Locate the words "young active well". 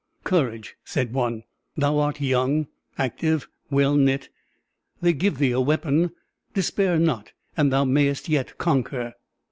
2.19-3.95